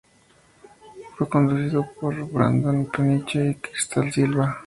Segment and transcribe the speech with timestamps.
[1.15, 4.59] Fue conducido por Brandon Peniche y Kristal Silva.